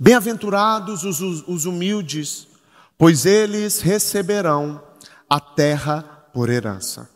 [0.00, 2.46] Bem-aventurados os, os humildes,
[2.96, 4.82] pois eles receberão
[5.28, 7.10] a terra por herança.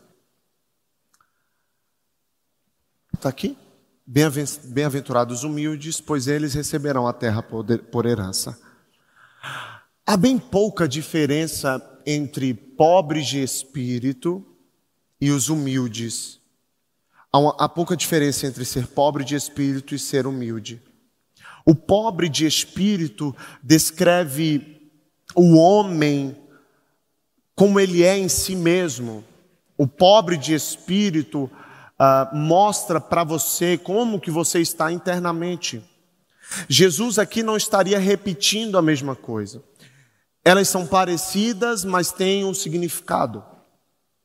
[3.13, 3.57] Está aqui?
[4.05, 8.59] Bem-aventurados os humildes, pois eles receberão a terra por herança.
[10.05, 14.45] Há bem pouca diferença entre pobres de espírito
[15.19, 16.41] e os humildes.
[17.31, 20.81] Há, uma, há pouca diferença entre ser pobre de espírito e ser humilde.
[21.65, 24.91] O pobre de espírito descreve
[25.33, 26.37] o homem
[27.55, 29.23] como ele é em si mesmo.
[29.77, 35.81] O pobre de espírito uh, mostra para você como que você está internamente.
[36.67, 39.63] Jesus aqui não estaria repetindo a mesma coisa.
[40.43, 43.43] Elas são parecidas, mas têm um significado.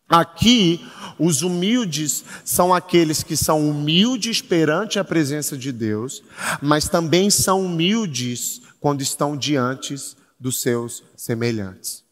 [0.08, 0.84] Aqui,
[1.18, 6.22] os humildes são aqueles que são humildes perante a presença de Deus,
[6.62, 9.94] mas também são humildes quando estão diante
[10.40, 12.04] dos seus semelhantes.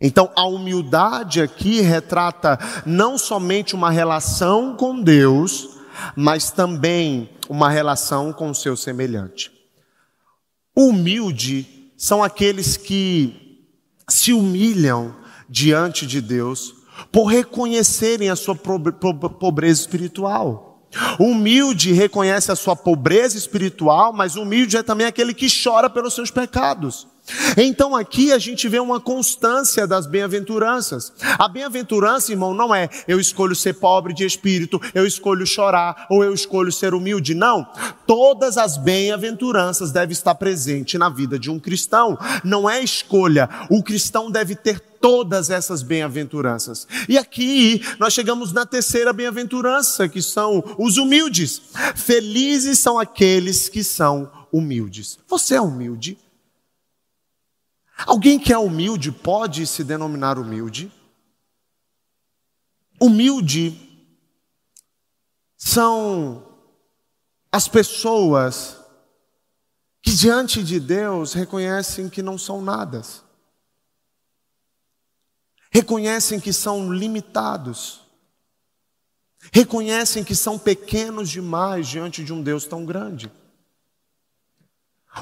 [0.00, 5.70] Então, a humildade aqui retrata não somente uma relação com Deus,
[6.14, 9.50] mas também uma relação com o seu semelhante.
[10.76, 13.66] Humilde são aqueles que
[14.08, 15.14] se humilham
[15.48, 16.74] diante de Deus
[17.10, 20.88] por reconhecerem a sua pobreza espiritual.
[21.18, 26.30] Humilde reconhece a sua pobreza espiritual, mas humilde é também aquele que chora pelos seus
[26.30, 27.08] pecados.
[27.56, 31.12] Então aqui a gente vê uma constância das bem-aventuranças.
[31.38, 36.22] A bem-aventurança, irmão, não é eu escolho ser pobre de espírito, eu escolho chorar ou
[36.22, 37.34] eu escolho ser humilde.
[37.34, 37.66] Não.
[38.06, 42.18] Todas as bem-aventuranças devem estar presentes na vida de um cristão.
[42.42, 43.48] Não é escolha.
[43.70, 46.86] O cristão deve ter todas essas bem-aventuranças.
[47.08, 51.60] E aqui nós chegamos na terceira bem-aventurança, que são os humildes.
[51.94, 55.18] Felizes são aqueles que são humildes.
[55.28, 56.16] Você é humilde?
[57.96, 60.92] Alguém que é humilde pode se denominar humilde?
[63.00, 63.80] Humilde
[65.56, 66.46] são
[67.50, 68.78] as pessoas
[70.02, 73.00] que diante de Deus reconhecem que não são nada,
[75.70, 78.00] reconhecem que são limitados,
[79.52, 83.32] reconhecem que são pequenos demais diante de um Deus tão grande.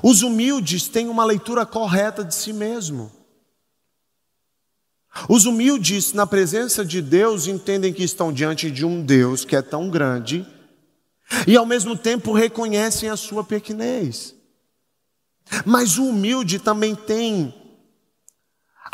[0.00, 3.10] Os humildes têm uma leitura correta de si mesmo.
[5.28, 9.60] Os humildes, na presença de Deus, entendem que estão diante de um Deus que é
[9.60, 10.46] tão grande
[11.46, 14.34] e, ao mesmo tempo, reconhecem a sua pequenez.
[15.66, 17.54] Mas o humilde também tem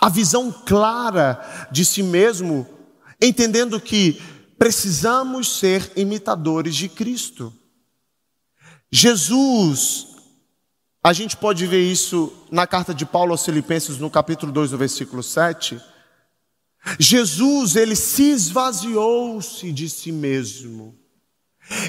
[0.00, 2.66] a visão clara de si mesmo,
[3.20, 4.20] entendendo que
[4.58, 7.52] precisamos ser imitadores de Cristo.
[8.90, 10.07] Jesus
[11.02, 14.78] a gente pode ver isso na carta de Paulo aos Filipenses, no capítulo 2, no
[14.78, 15.80] versículo 7.
[16.98, 20.96] Jesus, ele se esvaziou-se de si mesmo.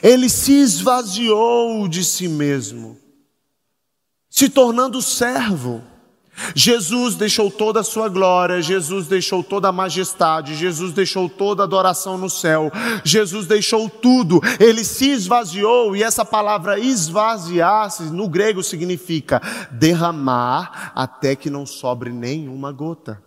[0.03, 2.97] Ele se esvaziou de si mesmo,
[4.29, 5.81] se tornando servo.
[6.55, 11.65] Jesus deixou toda a sua glória, Jesus deixou toda a majestade, Jesus deixou toda a
[11.65, 12.71] adoração no céu,
[13.03, 21.35] Jesus deixou tudo, ele se esvaziou, e essa palavra esvaziar-se no grego significa derramar até
[21.35, 23.21] que não sobre nenhuma gota.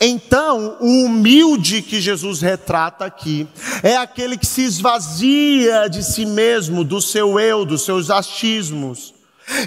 [0.00, 3.46] Então, o humilde que Jesus retrata aqui
[3.84, 9.14] é aquele que se esvazia de si mesmo, do seu eu, dos seus achismos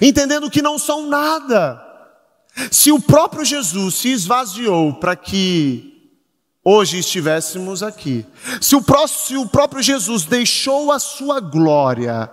[0.01, 1.82] entendendo que não são nada.
[2.71, 6.11] Se o próprio Jesus se esvaziou para que
[6.63, 8.25] hoje estivéssemos aqui,
[8.61, 12.29] se o, próprio, se o próprio Jesus deixou a sua glória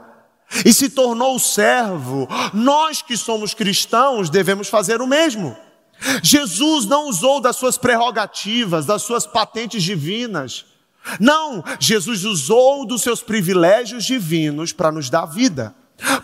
[0.65, 5.57] e se tornou servo, nós que somos cristãos devemos fazer o mesmo.
[6.23, 10.65] Jesus não usou das suas prerrogativas, das suas patentes divinas.
[11.19, 15.75] Não, Jesus usou dos seus privilégios divinos para nos dar vida.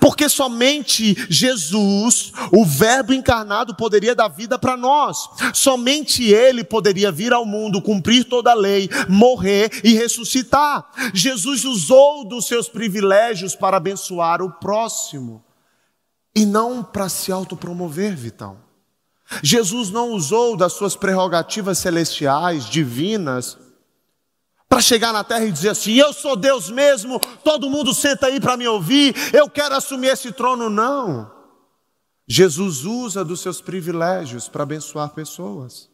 [0.01, 5.29] Porque somente Jesus, o Verbo encarnado, poderia dar vida para nós.
[5.53, 10.87] Somente Ele poderia vir ao mundo, cumprir toda a lei, morrer e ressuscitar.
[11.13, 15.45] Jesus usou dos seus privilégios para abençoar o próximo
[16.35, 18.59] e não para se autopromover, Vitão.
[19.43, 23.59] Jesus não usou das suas prerrogativas celestiais, divinas,
[24.69, 28.41] para chegar na terra e dizer assim: eu sou Deus mesmo, todo mundo senta aí
[28.41, 30.69] para me ouvir, eu quero assumir esse trono.
[30.69, 31.31] Não.
[32.29, 35.89] Jesus usa dos seus privilégios para abençoar pessoas.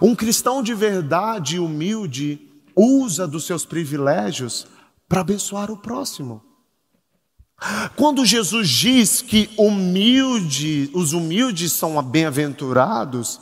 [0.00, 2.40] Um cristão de verdade e humilde
[2.74, 4.66] usa dos seus privilégios
[5.08, 6.42] para abençoar o próximo.
[7.96, 13.40] Quando Jesus diz que humilde, os humildes são bem-aventurados,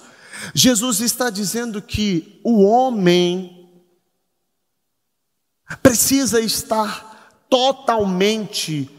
[0.54, 3.55] Jesus está dizendo que o homem
[5.82, 8.90] precisa estar totalmente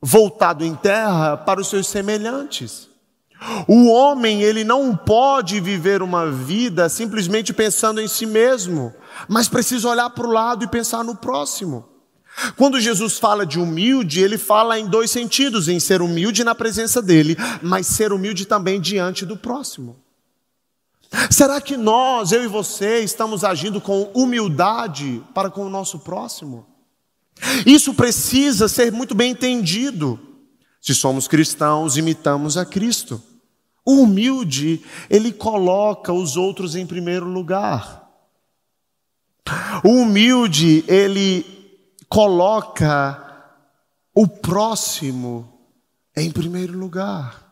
[0.00, 2.88] voltado em terra para os seus semelhantes.
[3.66, 8.94] O homem, ele não pode viver uma vida simplesmente pensando em si mesmo,
[9.28, 11.88] mas precisa olhar para o lado e pensar no próximo.
[12.56, 17.00] Quando Jesus fala de humilde, ele fala em dois sentidos: em ser humilde na presença
[17.00, 19.96] dele, mas ser humilde também diante do próximo.
[21.30, 26.66] Será que nós, eu e você, estamos agindo com humildade para com o nosso próximo?
[27.66, 30.20] Isso precisa ser muito bem entendido.
[30.80, 33.22] Se somos cristãos, imitamos a Cristo.
[33.84, 38.08] O humilde, ele coloca os outros em primeiro lugar.
[39.82, 41.44] O humilde, ele
[42.08, 43.46] coloca
[44.14, 45.60] o próximo
[46.16, 47.49] em primeiro lugar.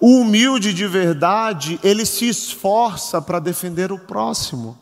[0.00, 4.78] O humilde de verdade, ele se esforça para defender o próximo.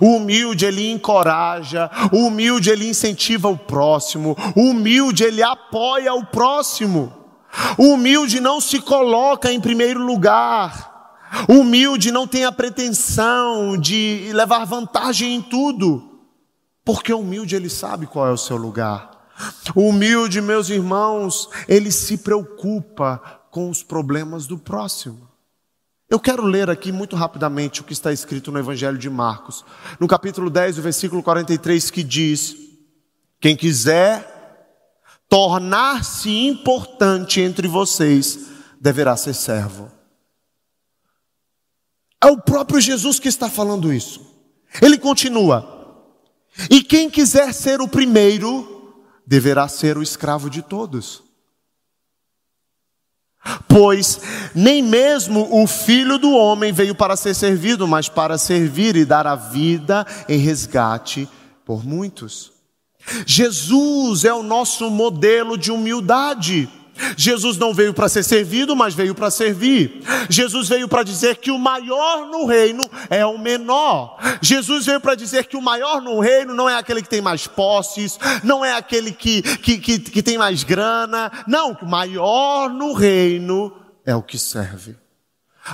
[0.00, 6.24] O humilde ele encoraja, o humilde ele incentiva o próximo, o humilde ele apoia o
[6.24, 7.12] próximo.
[7.76, 10.94] O humilde não se coloca em primeiro lugar.
[11.48, 16.20] O humilde não tem a pretensão de levar vantagem em tudo.
[16.84, 19.10] Porque o humilde ele sabe qual é o seu lugar.
[19.74, 23.20] O humilde, meus irmãos, ele se preocupa
[23.56, 25.26] com os problemas do próximo.
[26.10, 29.64] Eu quero ler aqui muito rapidamente o que está escrito no Evangelho de Marcos,
[29.98, 32.54] no capítulo 10, versículo 43, que diz:
[33.40, 34.30] Quem quiser
[35.26, 38.40] tornar-se importante entre vocês,
[38.78, 39.90] deverá ser servo.
[42.22, 44.20] É o próprio Jesus que está falando isso.
[44.82, 46.04] Ele continua:
[46.70, 48.92] e quem quiser ser o primeiro,
[49.26, 51.24] deverá ser o escravo de todos.
[53.68, 54.20] Pois
[54.54, 59.26] nem mesmo o filho do homem veio para ser servido, mas para servir e dar
[59.26, 61.28] a vida em resgate
[61.64, 62.52] por muitos.
[63.24, 66.68] Jesus é o nosso modelo de humildade.
[67.16, 70.02] Jesus não veio para ser servido, mas veio para servir.
[70.28, 74.18] Jesus veio para dizer que o maior no reino é o menor.
[74.40, 77.46] Jesus veio para dizer que o maior no reino não é aquele que tem mais
[77.46, 81.30] posses, não é aquele que, que, que, que tem mais grana.
[81.46, 83.72] Não, o maior no reino
[84.04, 84.96] é o que serve.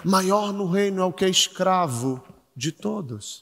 [0.04, 2.22] Maior no reino é o que é escravo
[2.56, 3.41] de todos.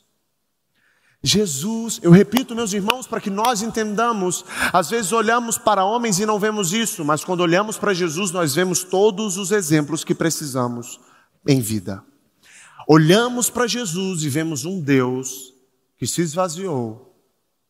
[1.23, 6.25] Jesus, eu repito, meus irmãos, para que nós entendamos, às vezes olhamos para homens e
[6.25, 10.99] não vemos isso, mas quando olhamos para Jesus, nós vemos todos os exemplos que precisamos
[11.47, 12.03] em vida.
[12.89, 15.53] Olhamos para Jesus e vemos um Deus
[15.99, 17.15] que se esvaziou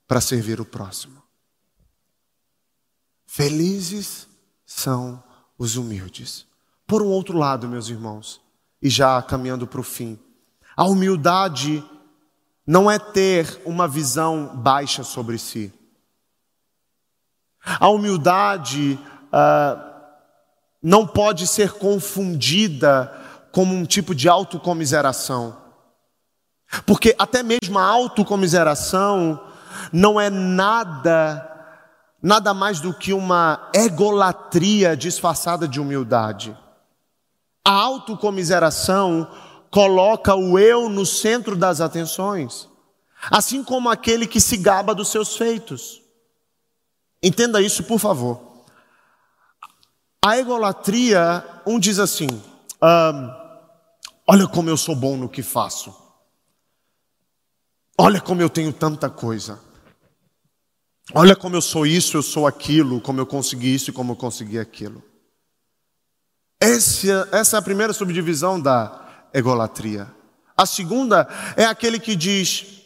[0.07, 1.21] para servir o próximo.
[3.27, 4.29] Felizes
[4.65, 5.23] são
[5.59, 6.47] os humildes.
[6.87, 8.41] Por um outro lado, meus irmãos,
[8.81, 10.19] e já caminhando para o fim,
[10.77, 11.85] a humildade
[12.71, 15.75] não é ter uma visão baixa sobre si.
[17.81, 18.97] A humildade
[19.27, 19.91] uh,
[20.81, 23.13] não pode ser confundida
[23.51, 25.57] como um tipo de autocomiseração.
[26.87, 29.45] Porque até mesmo a autocomiseração
[29.93, 31.49] não é nada
[32.23, 36.57] nada mais do que uma egolatria disfarçada de humildade.
[37.65, 39.29] A autocomiseração
[39.71, 42.69] coloca o eu no centro das atenções,
[43.31, 46.03] assim como aquele que se gaba dos seus feitos.
[47.23, 48.65] Entenda isso, por favor.
[50.25, 52.29] A egolatria, um diz assim:
[52.81, 53.69] ah,
[54.27, 55.95] olha como eu sou bom no que faço,
[57.99, 59.61] olha como eu tenho tanta coisa,
[61.15, 64.17] olha como eu sou isso, eu sou aquilo, como eu consegui isso e como eu
[64.17, 65.03] consegui aquilo.
[66.63, 70.13] Essa, essa é a primeira subdivisão da egolatria.
[70.57, 72.83] A segunda é aquele que diz: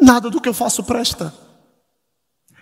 [0.00, 1.32] nada do que eu faço presta.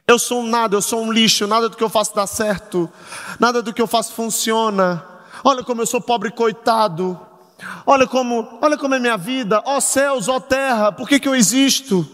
[0.06, 2.90] Eu sou um nada, eu sou um lixo, nada do que eu faço dá certo,
[3.38, 5.04] nada do que eu faço funciona.
[5.44, 7.18] Olha como eu sou pobre coitado.
[7.86, 9.62] Olha como, olha como é minha vida.
[9.64, 12.06] Ó céus, ó terra, por que, que eu existo?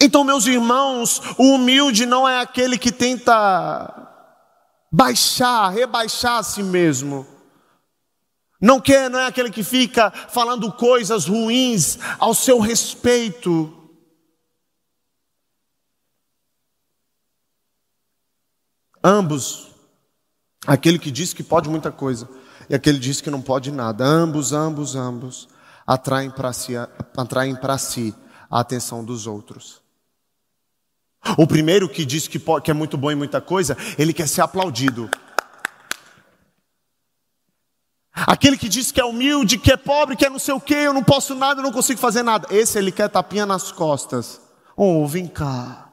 [0.00, 3.92] Então, meus irmãos, o humilde não é aquele que tenta
[4.92, 7.26] baixar, rebaixar a si mesmo.
[8.66, 13.72] Não quer, não é aquele que fica falando coisas ruins ao seu respeito.
[19.04, 19.68] Ambos,
[20.66, 22.28] aquele que diz que pode muita coisa
[22.68, 25.48] e aquele que diz que não pode nada, ambos, ambos, ambos
[25.86, 26.72] atraem para si,
[27.78, 28.14] si
[28.50, 29.80] a atenção dos outros.
[31.38, 34.26] O primeiro que diz que, pode, que é muito bom em muita coisa, ele quer
[34.26, 35.08] ser aplaudido.
[38.16, 40.72] Aquele que diz que é humilde, que é pobre, que é não sei o que,
[40.72, 42.48] eu não posso nada, eu não consigo fazer nada.
[42.50, 44.40] Esse ele quer tapinha nas costas.
[44.74, 45.92] Oh, vem cá.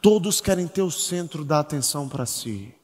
[0.00, 2.74] Todos querem ter o centro da atenção para si.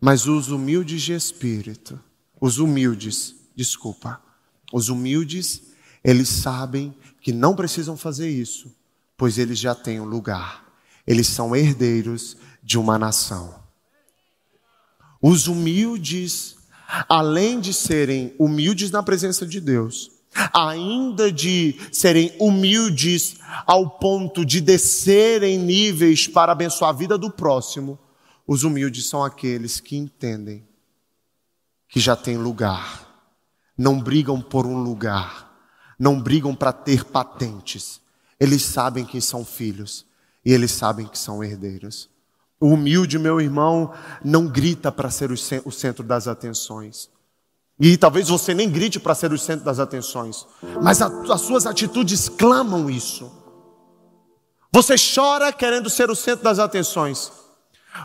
[0.00, 2.00] Mas os humildes de espírito,
[2.40, 4.20] os humildes, desculpa,
[4.72, 5.62] os humildes,
[6.02, 8.74] eles sabem que não precisam fazer isso,
[9.16, 10.64] pois eles já têm um lugar.
[11.06, 13.54] Eles são herdeiros de uma nação.
[15.22, 16.56] Os humildes
[17.08, 20.10] além de serem humildes na presença de Deus,
[20.52, 23.36] ainda de serem humildes
[23.66, 27.98] ao ponto de descerem níveis para abençoar a vida do próximo,
[28.46, 30.66] os humildes são aqueles que entendem
[31.88, 33.08] que já tem lugar,
[33.76, 35.50] não brigam por um lugar,
[35.98, 38.00] não brigam para ter patentes,
[38.38, 40.06] eles sabem que são filhos
[40.44, 42.09] e eles sabem que são herdeiros.
[42.60, 43.92] O humilde, meu irmão,
[44.22, 47.08] não grita para ser o centro das atenções.
[47.80, 50.46] E talvez você nem grite para ser o centro das atenções,
[50.82, 53.32] mas as suas atitudes clamam isso.
[54.70, 57.32] Você chora querendo ser o centro das atenções.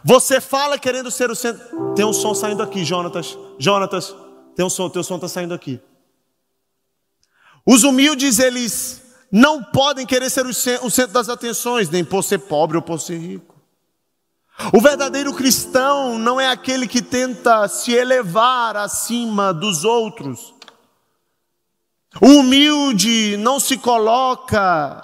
[0.04, 1.94] Você fala querendo ser o centro.
[1.94, 3.38] Tem um som saindo aqui, Jonatas.
[3.60, 4.16] Jonatas,
[4.56, 5.82] tem um som, teu som está saindo aqui.
[7.66, 12.78] Os humildes, eles não podem querer ser o centro das atenções, nem por ser pobre
[12.78, 13.55] ou por ser rico.
[14.74, 20.54] O verdadeiro cristão não é aquele que tenta se elevar acima dos outros.
[22.22, 25.02] O humilde não se coloca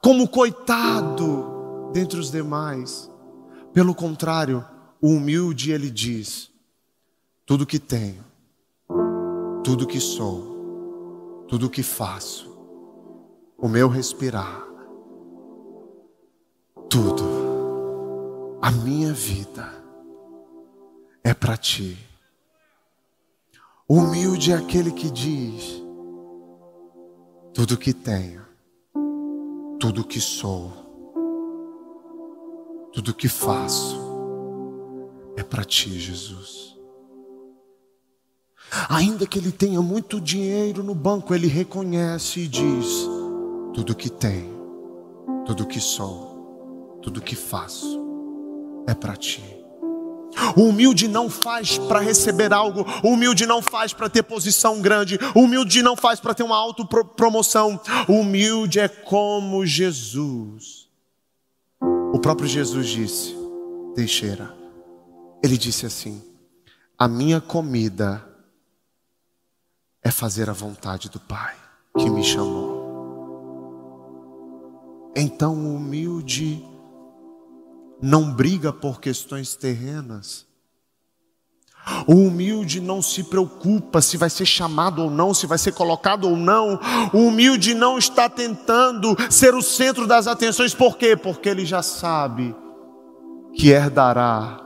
[0.00, 3.10] como coitado dentre os demais.
[3.72, 4.64] Pelo contrário,
[5.00, 6.48] o humilde ele diz:
[7.44, 8.24] tudo que tenho,
[9.64, 12.56] tudo que sou, tudo que faço,
[13.58, 14.62] o meu respirar,
[16.88, 17.33] tudo
[18.64, 19.70] a minha vida
[21.22, 21.98] é para ti.
[23.86, 25.82] Humilde é aquele que diz:
[27.52, 28.40] tudo que tenho,
[29.78, 30.72] tudo que sou,
[32.90, 34.00] tudo que faço
[35.36, 36.74] é para ti, Jesus.
[38.88, 43.06] Ainda que ele tenha muito dinheiro no banco, ele reconhece e diz:
[43.74, 48.03] tudo que tenho, tudo que sou, tudo que faço
[48.86, 49.42] é para ti.
[50.56, 55.18] O humilde não faz para receber algo, o humilde não faz para ter posição grande,
[55.34, 57.80] o humilde não faz para ter uma autopromoção.
[58.08, 60.88] O humilde é como Jesus.
[61.80, 63.36] O próprio Jesus disse,
[63.94, 64.54] Teixeira,
[65.42, 66.22] ele disse assim:
[66.98, 68.24] A minha comida
[70.02, 71.54] é fazer a vontade do Pai
[71.96, 72.84] que me chamou.
[75.16, 76.64] Então o humilde
[78.00, 80.46] não briga por questões terrenas.
[82.06, 86.24] O humilde não se preocupa se vai ser chamado ou não, se vai ser colocado
[86.28, 86.80] ou não.
[87.12, 91.14] O humilde não está tentando ser o centro das atenções, por quê?
[91.14, 92.56] Porque ele já sabe
[93.54, 94.60] que herdará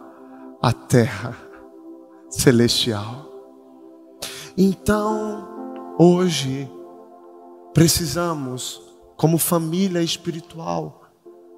[0.63, 1.37] a terra
[2.31, 3.27] celestial.
[4.57, 5.49] Então,
[5.99, 6.71] hoje,
[7.75, 8.81] precisamos,
[9.17, 11.03] como família espiritual,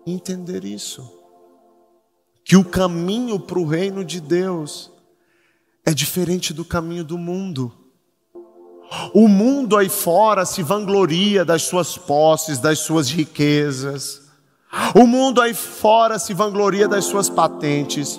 [0.07, 1.20] entender isso
[2.51, 4.91] que o caminho para o reino de Deus
[5.87, 7.73] é diferente do caminho do mundo.
[9.15, 14.23] O mundo aí fora se vangloria das suas posses, das suas riquezas.
[14.97, 18.19] O mundo aí fora se vangloria das suas patentes.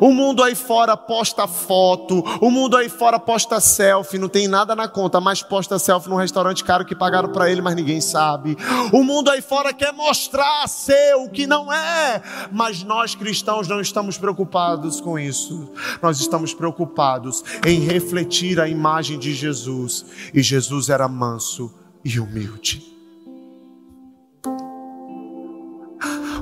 [0.00, 4.74] O mundo aí fora posta foto, o mundo aí fora posta selfie, não tem nada
[4.74, 8.56] na conta, mas posta selfie num restaurante caro que pagaram para ele, mas ninguém sabe.
[8.92, 12.22] O mundo aí fora quer mostrar ser o que não é,
[12.52, 15.72] mas nós cristãos não estamos preocupados com isso.
[16.02, 20.04] Nós estamos preocupados em refletir a imagem de Jesus,
[20.34, 21.72] e Jesus era manso
[22.04, 22.99] e humilde.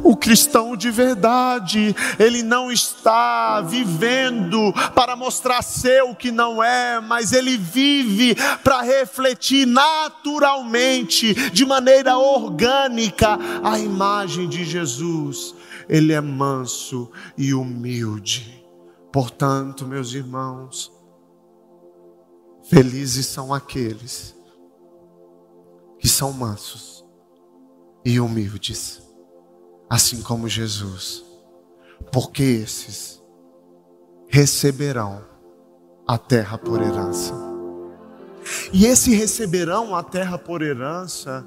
[0.03, 7.01] O cristão de verdade, ele não está vivendo para mostrar ser o que não é,
[7.01, 15.55] mas ele vive para refletir naturalmente, de maneira orgânica, a imagem de Jesus.
[15.89, 18.65] Ele é manso e humilde.
[19.13, 20.93] Portanto, meus irmãos,
[22.69, 24.37] felizes são aqueles
[25.99, 27.05] que são mansos
[28.05, 29.03] e humildes,
[29.89, 31.25] assim como Jesus,
[32.13, 33.23] porque esses
[34.29, 35.25] receberão
[36.07, 37.35] a terra por herança.
[38.73, 41.47] E esse receberão a terra por herança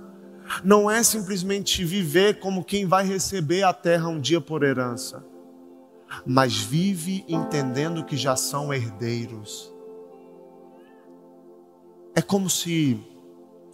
[0.63, 5.23] não é simplesmente viver como quem vai receber a terra um dia por herança,
[6.25, 9.71] mas vive entendendo que já são herdeiros.
[12.13, 12.99] É como se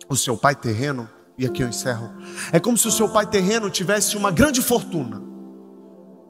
[0.07, 2.11] o seu pai terreno, e aqui eu encerro,
[2.51, 5.21] é como se o seu pai terreno tivesse uma grande fortuna.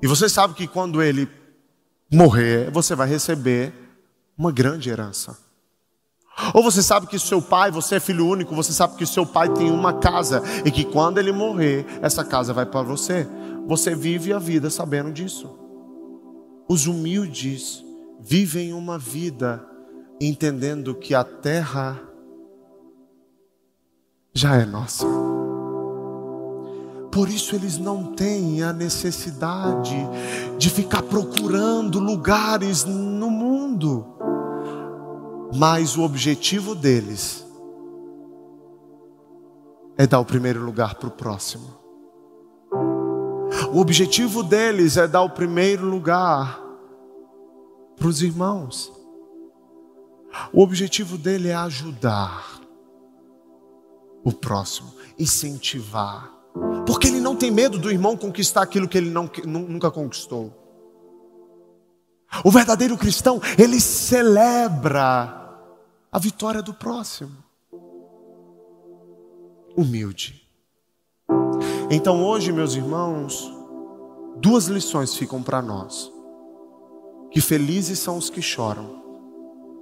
[0.01, 1.28] E você sabe que quando ele
[2.12, 3.74] morrer, você vai receber
[4.38, 5.38] uma grande herança.
[6.53, 9.49] Ou você sabe que seu pai, você é filho único, você sabe que seu pai
[9.49, 13.28] tem uma casa e que quando ele morrer, essa casa vai para você.
[13.66, 15.58] Você vive a vida sabendo disso.
[16.70, 17.84] Os humildes
[18.20, 19.66] vivem uma vida
[20.22, 21.99] entendendo que a terra
[24.38, 25.05] já é nossa.
[27.11, 29.95] Por isso eles não têm a necessidade
[30.57, 34.05] de ficar procurando lugares no mundo.
[35.55, 37.43] Mas o objetivo deles
[39.97, 41.75] é dar o primeiro lugar para o próximo.
[43.73, 46.61] O objetivo deles é dar o primeiro lugar
[47.95, 48.91] para os irmãos.
[50.53, 52.57] O objetivo dele é ajudar
[54.28, 56.30] o próximo, incentivar.
[56.86, 60.51] Porque ele não tem medo do irmão conquistar aquilo que ele não, nunca conquistou.
[62.43, 65.34] O verdadeiro cristão, ele celebra
[66.11, 67.38] a vitória do próximo.
[69.78, 70.45] Humilde.
[71.89, 73.49] Então hoje, meus irmãos,
[74.36, 76.11] duas lições ficam para nós.
[77.32, 79.01] Que felizes são os que choram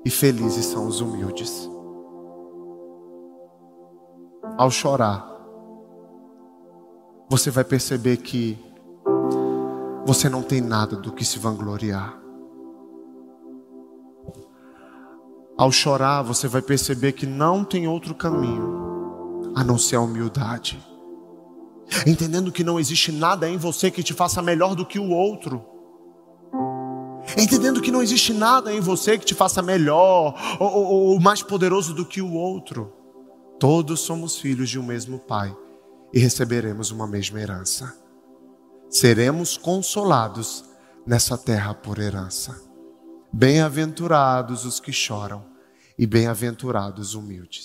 [0.06, 1.68] e felizes são os humildes
[4.58, 5.26] ao chorar,
[7.30, 8.58] você vai perceber que
[10.06, 12.18] você não tem nada do que se vangloriar.
[15.58, 20.80] Ao chorar, você vai perceber que não tem outro caminho a não ser a humildade.
[22.06, 25.64] Entendendo que não existe nada em você que te faça melhor do que o outro.
[27.38, 31.42] Entendendo que não existe nada em você que te faça melhor ou, ou, ou mais
[31.42, 33.05] poderoso do que o outro.
[33.60, 35.56] Todos somos filhos de um mesmo Pai
[36.14, 37.96] e receberemos uma mesma herança.
[38.90, 40.66] Seremos consolados
[41.06, 42.60] nessa terra por herança.
[43.32, 45.46] Bem-aventurados os que choram
[45.98, 47.64] e bem-aventurados os humildes.